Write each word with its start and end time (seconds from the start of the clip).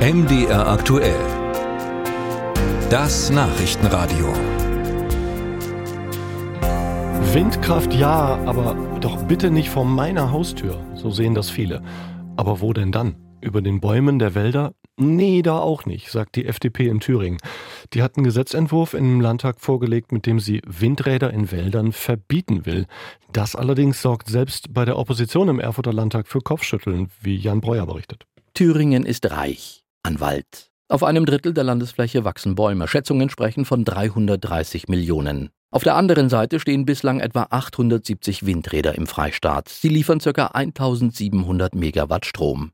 MDR 0.00 0.66
aktuell. 0.66 1.20
Das 2.88 3.28
Nachrichtenradio. 3.28 4.32
Windkraft 7.34 7.92
ja, 7.92 8.38
aber 8.46 8.98
doch 9.02 9.22
bitte 9.24 9.50
nicht 9.50 9.68
vor 9.68 9.84
meiner 9.84 10.32
Haustür. 10.32 10.82
So 10.94 11.10
sehen 11.10 11.34
das 11.34 11.50
viele. 11.50 11.82
Aber 12.38 12.62
wo 12.62 12.72
denn 12.72 12.92
dann? 12.92 13.16
Über 13.42 13.60
den 13.60 13.82
Bäumen 13.82 14.18
der 14.18 14.34
Wälder? 14.34 14.72
Nee, 14.96 15.42
da 15.42 15.58
auch 15.58 15.84
nicht, 15.84 16.10
sagt 16.10 16.34
die 16.36 16.46
FDP 16.46 16.88
in 16.88 17.00
Thüringen. 17.00 17.38
Die 17.92 18.02
hat 18.02 18.16
einen 18.16 18.24
Gesetzentwurf 18.24 18.94
im 18.94 19.20
Landtag 19.20 19.60
vorgelegt, 19.60 20.12
mit 20.12 20.24
dem 20.24 20.40
sie 20.40 20.62
Windräder 20.66 21.30
in 21.30 21.52
Wäldern 21.52 21.92
verbieten 21.92 22.64
will. 22.64 22.86
Das 23.34 23.54
allerdings 23.54 24.00
sorgt 24.00 24.28
selbst 24.28 24.72
bei 24.72 24.86
der 24.86 24.96
Opposition 24.96 25.50
im 25.50 25.60
Erfurter 25.60 25.92
Landtag 25.92 26.26
für 26.26 26.40
Kopfschütteln, 26.40 27.10
wie 27.20 27.36
Jan 27.36 27.60
Breuer 27.60 27.84
berichtet. 27.84 28.24
Thüringen 28.54 29.04
ist 29.04 29.30
reich 29.30 29.80
an 30.02 30.20
Wald. 30.20 30.70
Auf 30.88 31.04
einem 31.04 31.24
Drittel 31.24 31.54
der 31.54 31.64
Landesfläche 31.64 32.24
wachsen 32.24 32.54
Bäume. 32.54 32.88
Schätzungen 32.88 33.30
sprechen 33.30 33.64
von 33.64 33.84
330 33.84 34.88
Millionen. 34.88 35.50
Auf 35.72 35.84
der 35.84 35.94
anderen 35.94 36.28
Seite 36.28 36.58
stehen 36.58 36.84
bislang 36.84 37.20
etwa 37.20 37.46
870 37.48 38.44
Windräder 38.44 38.96
im 38.96 39.06
Freistaat. 39.06 39.68
Sie 39.68 39.88
liefern 39.88 40.18
ca. 40.18 40.46
1700 40.46 41.76
Megawatt 41.76 42.26
Strom. 42.26 42.72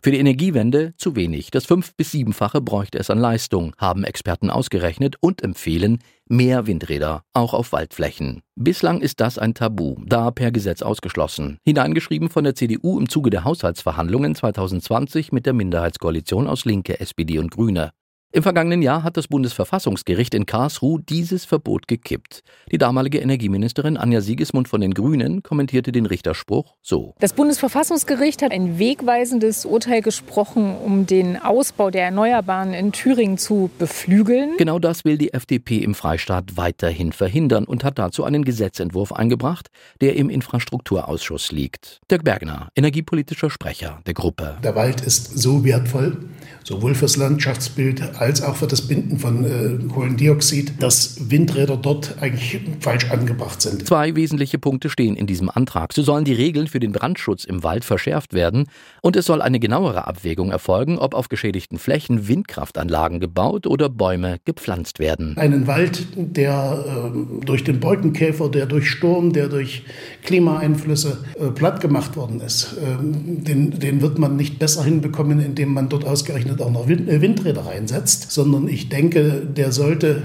Für 0.00 0.12
die 0.12 0.20
Energiewende 0.20 0.94
zu 0.96 1.16
wenig. 1.16 1.50
Das 1.50 1.66
fünf- 1.66 1.96
bis 1.96 2.12
siebenfache 2.12 2.60
bräuchte 2.60 3.00
es 3.00 3.10
an 3.10 3.18
Leistung, 3.18 3.74
haben 3.78 4.04
Experten 4.04 4.48
ausgerechnet 4.48 5.16
und 5.18 5.42
empfehlen 5.42 5.98
mehr 6.28 6.68
Windräder, 6.68 7.24
auch 7.32 7.52
auf 7.52 7.72
Waldflächen. 7.72 8.42
Bislang 8.54 9.00
ist 9.00 9.18
das 9.18 9.38
ein 9.38 9.54
Tabu, 9.54 9.96
da 10.06 10.30
per 10.30 10.52
Gesetz 10.52 10.82
ausgeschlossen. 10.82 11.58
Hineingeschrieben 11.64 12.28
von 12.30 12.44
der 12.44 12.54
CDU 12.54 13.00
im 13.00 13.08
Zuge 13.08 13.30
der 13.30 13.42
Haushaltsverhandlungen 13.42 14.36
2020 14.36 15.32
mit 15.32 15.46
der 15.46 15.52
Minderheitskoalition 15.52 16.46
aus 16.46 16.64
Linke, 16.64 17.00
SPD 17.00 17.40
und 17.40 17.50
Grüne. 17.50 17.90
Im 18.32 18.42
vergangenen 18.42 18.82
Jahr 18.82 19.04
hat 19.04 19.16
das 19.16 19.28
Bundesverfassungsgericht 19.28 20.34
in 20.34 20.46
Karlsruhe 20.46 21.00
dieses 21.00 21.44
Verbot 21.44 21.86
gekippt. 21.86 22.42
Die 22.72 22.76
damalige 22.76 23.18
Energieministerin 23.18 23.96
Anja 23.96 24.20
Siegesmund 24.20 24.66
von 24.68 24.80
den 24.80 24.94
Grünen 24.94 25.44
kommentierte 25.44 25.92
den 25.92 26.06
Richterspruch 26.06 26.74
so. 26.82 27.14
Das 27.20 27.32
Bundesverfassungsgericht 27.34 28.42
hat 28.42 28.50
ein 28.50 28.80
wegweisendes 28.80 29.64
Urteil 29.64 30.02
gesprochen, 30.02 30.76
um 30.76 31.06
den 31.06 31.40
Ausbau 31.40 31.90
der 31.90 32.02
Erneuerbaren 32.06 32.74
in 32.74 32.90
Thüringen 32.90 33.38
zu 33.38 33.70
beflügeln. 33.78 34.56
Genau 34.58 34.80
das 34.80 35.04
will 35.04 35.18
die 35.18 35.32
FDP 35.32 35.78
im 35.78 35.94
Freistaat 35.94 36.56
weiterhin 36.56 37.12
verhindern 37.12 37.64
und 37.64 37.84
hat 37.84 37.98
dazu 37.98 38.24
einen 38.24 38.44
Gesetzentwurf 38.44 39.12
eingebracht, 39.12 39.68
der 40.00 40.16
im 40.16 40.30
Infrastrukturausschuss 40.30 41.52
liegt. 41.52 42.00
Dirk 42.10 42.24
Bergner, 42.24 42.68
energiepolitischer 42.74 43.50
Sprecher 43.50 44.00
der 44.04 44.14
Gruppe. 44.14 44.58
Der 44.64 44.74
Wald 44.74 45.00
ist 45.00 45.38
so 45.38 45.64
wertvoll, 45.64 46.18
sowohl 46.64 46.96
fürs 46.96 47.16
Landschaftsbild 47.16 48.15
als 48.18 48.42
auch 48.42 48.56
für 48.56 48.66
das 48.66 48.82
Binden 48.82 49.18
von 49.18 49.44
äh, 49.44 49.92
Kohlendioxid, 49.92 50.82
dass 50.82 51.30
Windräder 51.30 51.76
dort 51.76 52.16
eigentlich 52.20 52.60
falsch 52.80 53.10
angebracht 53.10 53.62
sind. 53.62 53.86
Zwei 53.86 54.14
wesentliche 54.16 54.58
Punkte 54.58 54.90
stehen 54.90 55.16
in 55.16 55.26
diesem 55.26 55.50
Antrag. 55.50 55.92
So 55.92 56.02
sollen 56.02 56.24
die 56.24 56.32
Regeln 56.32 56.66
für 56.66 56.80
den 56.80 56.92
Brandschutz 56.92 57.44
im 57.44 57.62
Wald 57.62 57.84
verschärft 57.84 58.32
werden 58.32 58.68
und 59.02 59.16
es 59.16 59.26
soll 59.26 59.42
eine 59.42 59.60
genauere 59.60 60.06
Abwägung 60.06 60.50
erfolgen, 60.50 60.98
ob 60.98 61.14
auf 61.14 61.28
geschädigten 61.28 61.78
Flächen 61.78 62.28
Windkraftanlagen 62.28 63.20
gebaut 63.20 63.66
oder 63.66 63.88
Bäume 63.88 64.38
gepflanzt 64.44 64.98
werden. 64.98 65.36
Einen 65.36 65.66
Wald, 65.66 66.06
der 66.16 67.12
äh, 67.12 67.44
durch 67.44 67.64
den 67.64 67.80
Borkenkäfer, 67.80 68.48
der 68.48 68.66
durch 68.66 68.90
Sturm, 68.90 69.32
der 69.32 69.48
durch 69.48 69.84
Klimaeinflüsse 70.22 71.18
äh, 71.38 71.50
platt 71.50 71.80
gemacht 71.80 72.16
worden 72.16 72.40
ist, 72.40 72.74
äh, 72.74 72.96
den, 73.02 73.78
den 73.78 74.00
wird 74.00 74.18
man 74.18 74.36
nicht 74.36 74.58
besser 74.58 74.84
hinbekommen, 74.84 75.40
indem 75.40 75.72
man 75.72 75.88
dort 75.88 76.04
ausgerechnet 76.04 76.60
auch 76.60 76.70
noch 76.70 76.88
Wind, 76.88 77.08
äh, 77.08 77.20
Windräder 77.20 77.66
reinsetzt, 77.66 78.05
sondern 78.08 78.68
ich 78.68 78.88
denke, 78.88 79.46
der 79.46 79.72
sollte 79.72 80.22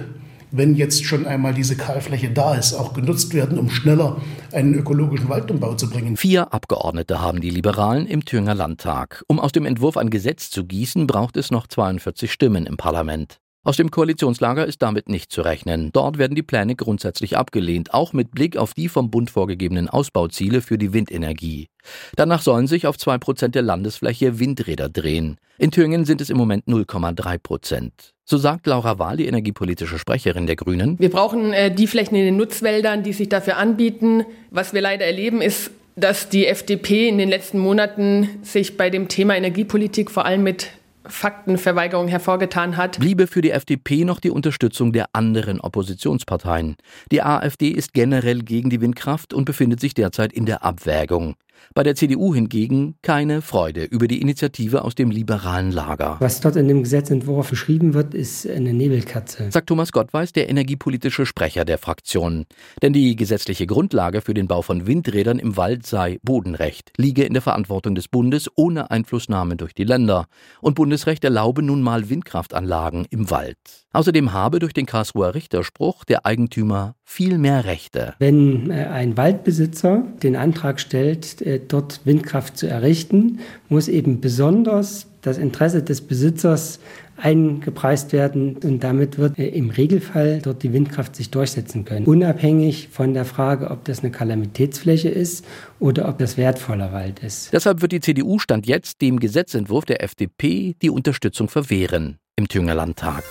wenn 0.51 0.75
jetzt 0.75 1.05
schon 1.05 1.25
einmal 1.25 1.53
diese 1.53 1.77
Kahlfläche 1.77 2.30
da 2.30 2.55
ist, 2.55 2.73
auch 2.73 2.93
genutzt 2.93 3.33
werden, 3.33 3.58
um 3.58 3.69
schneller 3.69 4.21
einen 4.52 4.73
ökologischen 4.73 5.30
Waldumbau 5.30 5.75
zu 5.75 5.89
bringen. 5.89 6.17
Vier 6.17 6.53
Abgeordnete 6.53 7.21
haben 7.21 7.39
die 7.39 7.49
Liberalen 7.49 8.05
im 8.05 8.25
Thüringer 8.25 8.53
Landtag. 8.53 9.23
Um 9.27 9.39
aus 9.39 9.53
dem 9.53 9.65
Entwurf 9.65 9.95
ein 9.97 10.09
Gesetz 10.09 10.49
zu 10.49 10.65
gießen, 10.65 11.08
braucht 11.08 11.37
es 11.37 11.52
noch 11.52 11.67
42 11.67 12.31
Stimmen 12.31 12.65
im 12.65 12.75
Parlament. 12.75 13.39
Aus 13.64 13.77
dem 13.77 13.92
Koalitionslager 13.92 14.66
ist 14.66 14.82
damit 14.82 15.08
nicht 15.08 15.32
zu 15.32 15.44
rechnen. 15.44 15.92
Dort 15.94 16.17
werden 16.17 16.33
die 16.33 16.42
Pläne 16.42 16.76
grundsätzlich 16.76 17.38
abgelehnt, 17.38 17.94
auch 17.94 18.11
mit 18.11 18.32
Blick 18.32 18.58
auf 18.58 18.73
die 18.73 18.89
vom 18.89 19.11
Bund 19.11 19.30
vorgegebenen 19.30 19.88
Ausbauziele 19.88 20.61
für 20.61 20.80
die 20.80 20.94
Windenergie. 20.94 21.67
Danach 22.16 22.42
sollen 22.42 22.66
sich 22.66 22.88
auf 22.88 22.98
zwei 22.98 23.20
Prozent 23.20 23.54
der 23.54 23.61
Landesfläche 23.61 24.39
Windräder 24.39 24.89
drehen. 24.89 25.38
In 25.60 25.70
Thüringen 25.70 26.05
sind 26.05 26.21
es 26.21 26.32
im 26.32 26.38
Moment 26.38 26.66
0,3 26.66 27.38
Prozent. 27.38 28.14
So 28.26 28.38
sagt 28.38 28.66
Laura 28.66 28.98
Wahl, 28.98 29.17
die 29.17 29.27
energiepolitische 29.27 30.00
Sprecherin 30.00 30.48
der 30.48 30.55
Grünen. 30.55 30.98
Wir 30.98 31.11
brauchen 31.11 31.54
äh, 31.54 31.70
die 31.70 31.86
Flächen 31.86 32.16
in 32.16 32.26
den 32.26 32.38
Nutzwäldern, 32.38 33.04
die 33.04 33.14
sich 33.14 33.30
dafür 33.30 33.58
anbieten. 33.58 34.26
Was 34.50 34.73
wir 34.73 34.82
leider 34.82 35.05
erleben, 35.05 35.39
ist, 35.39 35.70
dass 35.95 36.30
die 36.30 36.48
FDP 36.48 37.08
in 37.08 37.20
den 37.20 37.30
letzten 37.30 37.60
Monaten 37.60 38.27
sich 38.42 38.76
bei 38.76 38.89
dem 38.89 39.08
Thema 39.08 39.36
Energiepolitik 39.36 40.10
vor 40.10 40.26
allem 40.26 40.42
mit 40.42 40.70
Faktenverweigerung 41.06 42.08
hervorgetan 42.08 42.78
hat. 42.78 43.00
Bliebe 43.00 43.28
für 43.28 43.42
die 43.42 43.52
FDP 43.52 44.06
noch 44.06 44.20
die 44.20 44.30
Unterstützung 44.30 44.94
der 44.94 45.08
anderen 45.14 45.60
Oppositionsparteien. 45.60 46.76
Die 47.12 47.22
AfD 47.22 47.70
ist 47.70 47.94
generell 47.94 48.44
gegen 48.44 48.70
die 48.70 48.82
Windkraft 48.82 49.34
und 49.34 49.45
befindet 49.45 49.80
sich 49.80 49.94
derzeit 49.94 50.34
in 50.34 50.45
der 50.45 50.64
Abwägung. 50.64 51.36
Bei 51.73 51.84
der 51.84 51.95
CDU 51.95 52.34
hingegen 52.34 52.95
keine 53.02 53.42
Freude 53.42 53.84
über 53.86 54.08
die 54.08 54.22
Initiative 54.22 54.84
aus 54.84 54.95
dem 54.95 55.10
liberalen 55.10 55.72
Lager. 55.72 56.17
Was 56.20 56.42
dort 56.42 56.58
in 56.58 56.67
dem 56.67 56.84
Gesetzentwurf 56.84 57.50
beschrieben 57.50 57.94
wird, 57.94 58.14
ist 58.14 58.50
eine 58.50 58.73
Nebelkatze. 58.73 59.50
Sagt 59.52 59.67
Thomas 59.67 59.92
Gottweis, 59.92 60.34
der 60.34 60.50
energiepolitische 60.50 61.26
Sprecher 61.26 61.64
der 61.64 61.78
Fraktion. 61.78 62.45
Denn 62.82 62.94
die 62.94 63.16
gesetzliche 63.16 63.67
Grundlage 63.67 64.22
für 64.22 64.34
den 64.34 64.48
Bau 64.48 64.62
von 64.62 64.86
Windrädern 64.86 65.39
im 65.39 65.56
Wald 65.56 65.86
sei 65.86 66.20
Bodenrecht, 66.23 66.92
liege 66.98 67.23
in 67.23 67.34
der 67.34 67.42
Verantwortung 67.42 67.95
des 67.95 68.08
Bundes 68.08 68.50
ohne 68.56 68.92
Einflussnahme 68.92 69.56
durch 69.56 69.73
die 69.73 69.86
Länder. 69.86 70.26
Und 70.62 70.76
Bundesrecht 70.76 71.23
erlaube 71.23 71.62
nun 71.62 71.82
mal 71.82 72.10
Windkraftanlagen 72.10 73.06
im 73.10 73.30
Wald. 73.30 73.58
Außerdem 73.94 74.32
habe 74.32 74.60
durch 74.60 74.73
den 74.73 74.86
Karlsruher 74.86 75.36
Richterspruch 75.36 76.06
der 76.06 76.26
Eigentümer 76.26 76.95
viel 77.04 77.38
mehr 77.38 77.66
Rechte. 77.66 78.14
Wenn 78.20 78.72
äh, 78.72 78.86
ein 78.86 79.18
Waldbesitzer 79.18 80.06
den 80.23 80.38
Antrag 80.38 80.80
stellt, 80.80 81.40
äh, 81.41 81.59
dort 81.65 82.02
Windkraft 82.05 82.57
zu 82.57 82.67
errichten, 82.67 83.39
muss 83.69 83.87
eben 83.87 84.21
besonders 84.21 85.07
das 85.21 85.37
Interesse 85.37 85.83
des 85.83 86.02
Besitzers 86.02 86.79
eingepreist 87.17 88.13
werden 88.13 88.57
und 88.57 88.83
damit 88.83 89.17
wird 89.17 89.37
äh, 89.37 89.47
im 89.47 89.69
Regelfall 89.69 90.39
dort 90.41 90.63
die 90.63 90.73
Windkraft 90.73 91.15
sich 91.15 91.29
durchsetzen 91.29 91.85
können. 91.85 92.05
Unabhängig 92.05 92.89
von 92.91 93.13
der 93.13 93.25
Frage, 93.25 93.69
ob 93.69 93.85
das 93.85 93.99
eine 93.99 94.11
Kalamitätsfläche 94.11 95.09
ist 95.09 95.45
oder 95.79 96.09
ob 96.09 96.17
das 96.17 96.37
wertvoller 96.37 96.91
Wald 96.91 97.19
ist. 97.19 97.53
Deshalb 97.53 97.81
wird 97.81 97.91
die 97.91 97.99
CDU 97.99 98.39
Stand 98.39 98.65
jetzt 98.65 99.02
dem 99.02 99.19
Gesetzentwurf 99.19 99.85
der 99.85 100.03
FDP 100.03 100.75
die 100.81 100.89
Unterstützung 100.89 101.47
verwehren 101.47 102.17
im 102.35 102.47
Thüringer 102.47 102.75
Landtag. 102.75 103.23